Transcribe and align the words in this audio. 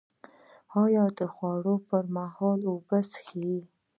ایا 0.83 1.03
د 1.17 1.19
خوړو 1.33 1.75
پر 1.87 2.03
مهال 2.15 2.59
اوبه 2.71 2.97
څښئ؟ 3.11 3.55